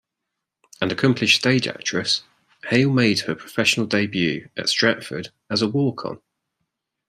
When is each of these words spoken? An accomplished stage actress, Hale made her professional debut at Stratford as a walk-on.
An 0.81 0.89
accomplished 0.89 1.37
stage 1.37 1.67
actress, 1.67 2.23
Hale 2.71 2.89
made 2.91 3.19
her 3.19 3.35
professional 3.35 3.85
debut 3.85 4.49
at 4.57 4.67
Stratford 4.67 5.29
as 5.47 5.61
a 5.61 5.67
walk-on. 5.67 6.19